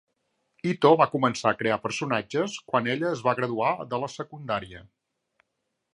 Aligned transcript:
Ito 0.69 0.93
va 1.01 1.07
començar 1.11 1.51
a 1.51 1.59
crear 1.59 1.77
personatges 1.83 2.57
quan 2.71 2.91
ella 2.95 3.11
es 3.13 3.23
va 3.29 3.37
graduar 3.41 3.77
de 3.93 4.01
la 4.05 4.13
secundària. 4.17 4.83